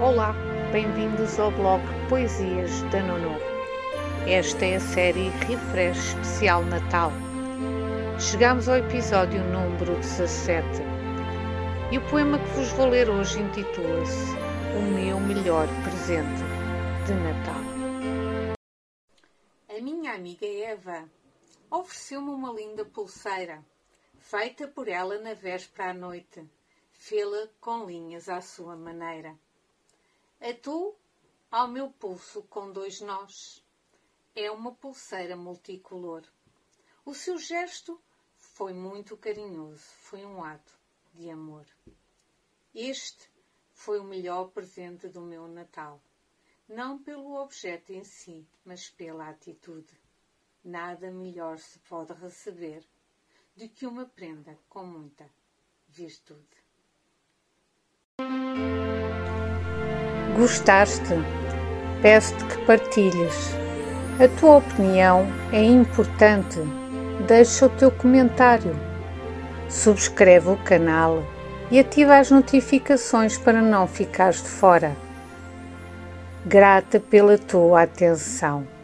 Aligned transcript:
Olá, 0.00 0.32
bem-vindos 0.70 1.40
ao 1.40 1.50
blog 1.50 1.82
Poesias 2.08 2.82
da 2.92 3.02
Nono. 3.02 3.36
Esta 4.28 4.64
é 4.64 4.76
a 4.76 4.80
série 4.80 5.28
Refresh 5.30 6.14
Especial 6.14 6.64
Natal. 6.64 7.10
Chegamos 8.20 8.68
ao 8.68 8.76
episódio 8.76 9.42
número 9.42 9.96
17 9.96 10.64
e 11.90 11.98
o 11.98 12.10
poema 12.10 12.38
que 12.38 12.48
vos 12.50 12.68
vou 12.74 12.86
ler 12.86 13.10
hoje 13.10 13.40
intitula-se 13.40 14.36
O 14.78 14.82
Meu 14.94 15.18
Melhor 15.18 15.66
Presente 15.82 16.44
de 17.04 17.14
Natal. 17.14 18.56
A 19.68 19.82
minha 19.82 20.14
amiga 20.14 20.46
Eva 20.46 21.08
ofereceu-me 21.68 22.30
uma 22.30 22.52
linda 22.52 22.84
pulseira, 22.84 23.64
feita 24.16 24.68
por 24.68 24.86
ela 24.86 25.18
na 25.18 25.34
véspera 25.34 25.90
à 25.90 25.92
noite. 25.92 26.48
Fê-la 26.92 27.48
com 27.60 27.84
linhas 27.84 28.28
à 28.28 28.40
sua 28.40 28.76
maneira. 28.76 29.34
Atu 30.50 30.96
ao 31.50 31.68
meu 31.68 31.90
pulso 31.90 32.42
com 32.44 32.72
dois 32.72 33.02
nós. 33.02 33.62
É 34.34 34.50
uma 34.50 34.74
pulseira 34.74 35.36
multicolor. 35.36 36.26
O 37.04 37.12
seu 37.12 37.36
gesto 37.36 38.00
foi 38.34 38.72
muito 38.72 39.14
carinhoso, 39.18 39.84
foi 39.98 40.24
um 40.24 40.42
ato 40.42 40.72
de 41.12 41.28
amor. 41.28 41.66
Este 42.74 43.30
foi 43.74 44.00
o 44.00 44.04
melhor 44.04 44.50
presente 44.50 45.06
do 45.06 45.20
meu 45.20 45.46
Natal. 45.46 46.00
Não 46.66 46.98
pelo 46.98 47.34
objeto 47.34 47.92
em 47.92 48.02
si, 48.02 48.48
mas 48.64 48.88
pela 48.88 49.28
atitude. 49.28 50.00
Nada 50.64 51.10
melhor 51.10 51.58
se 51.58 51.78
pode 51.80 52.14
receber 52.14 52.82
do 53.54 53.68
que 53.68 53.86
uma 53.86 54.06
prenda 54.06 54.58
com 54.66 54.82
muita 54.86 55.30
virtude. 55.88 56.67
Gostaste? 60.38 61.14
Peço-te 62.00 62.44
que 62.44 62.64
partilhes. 62.64 63.56
A 64.20 64.28
tua 64.38 64.58
opinião 64.58 65.26
é 65.52 65.64
importante. 65.64 66.60
Deixa 67.26 67.66
o 67.66 67.68
teu 67.68 67.90
comentário. 67.90 68.72
Subscreve 69.68 70.50
o 70.50 70.56
canal 70.58 71.24
e 71.72 71.80
ativa 71.80 72.18
as 72.18 72.30
notificações 72.30 73.36
para 73.36 73.60
não 73.60 73.88
ficares 73.88 74.40
de 74.40 74.48
fora. 74.48 74.96
Grata 76.46 77.00
pela 77.00 77.36
tua 77.36 77.82
atenção. 77.82 78.77